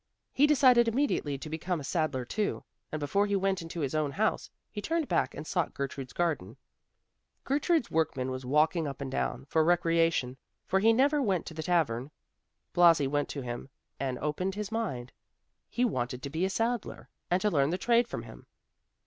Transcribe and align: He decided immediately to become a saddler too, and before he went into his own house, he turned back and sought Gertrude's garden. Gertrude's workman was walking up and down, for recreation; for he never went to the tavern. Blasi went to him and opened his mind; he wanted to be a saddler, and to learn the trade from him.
He 0.33 0.47
decided 0.47 0.87
immediately 0.87 1.37
to 1.37 1.47
become 1.47 1.79
a 1.79 1.83
saddler 1.83 2.25
too, 2.25 2.63
and 2.91 2.99
before 2.99 3.27
he 3.27 3.35
went 3.35 3.61
into 3.61 3.81
his 3.81 3.93
own 3.93 4.13
house, 4.13 4.49
he 4.71 4.81
turned 4.81 5.07
back 5.07 5.35
and 5.35 5.45
sought 5.45 5.75
Gertrude's 5.75 6.11
garden. 6.11 6.57
Gertrude's 7.43 7.91
workman 7.91 8.31
was 8.31 8.43
walking 8.43 8.87
up 8.87 8.99
and 8.99 9.11
down, 9.11 9.45
for 9.45 9.63
recreation; 9.63 10.37
for 10.65 10.79
he 10.79 10.91
never 10.91 11.21
went 11.21 11.45
to 11.45 11.53
the 11.53 11.61
tavern. 11.61 12.09
Blasi 12.73 13.05
went 13.05 13.29
to 13.29 13.41
him 13.43 13.69
and 13.99 14.17
opened 14.17 14.55
his 14.55 14.71
mind; 14.71 15.11
he 15.69 15.85
wanted 15.85 16.23
to 16.23 16.31
be 16.31 16.45
a 16.45 16.49
saddler, 16.49 17.07
and 17.29 17.39
to 17.43 17.51
learn 17.51 17.69
the 17.69 17.77
trade 17.77 18.07
from 18.07 18.23
him. 18.23 18.47